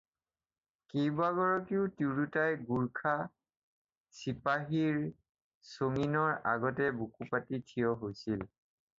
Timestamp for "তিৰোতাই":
1.97-2.55